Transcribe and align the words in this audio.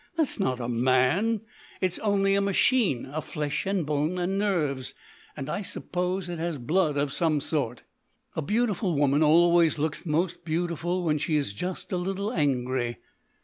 That's 0.15 0.39
not 0.39 0.59
a 0.59 0.67
man. 0.67 1.41
It's 1.79 1.99
only 1.99 2.33
a 2.33 2.41
machine 2.41 3.05
of 3.05 3.23
flesh 3.23 3.67
and 3.67 3.85
bone 3.85 4.17
and 4.17 4.39
nerves, 4.39 4.95
and 5.37 5.47
I 5.47 5.61
suppose 5.61 6.27
it 6.27 6.39
has 6.39 6.57
blood 6.57 6.97
of 6.97 7.13
some 7.13 7.39
sort." 7.39 7.83
A 8.35 8.41
beautiful 8.41 8.95
woman 8.95 9.21
always 9.21 9.77
looks 9.77 10.03
most 10.03 10.43
beautiful 10.43 11.03
when 11.03 11.19
she 11.19 11.35
is 11.35 11.53
just 11.53 11.91
a 11.91 11.97
little 11.97 12.31
angry. 12.33 12.97